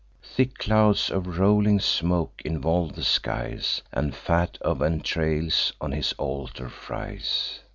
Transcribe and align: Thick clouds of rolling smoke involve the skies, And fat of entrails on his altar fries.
Thick 0.23 0.57
clouds 0.57 1.11
of 1.11 1.37
rolling 1.37 1.79
smoke 1.79 2.41
involve 2.43 2.95
the 2.95 3.03
skies, 3.03 3.83
And 3.91 4.15
fat 4.15 4.57
of 4.61 4.81
entrails 4.81 5.73
on 5.79 5.91
his 5.91 6.13
altar 6.13 6.69
fries. 6.69 7.59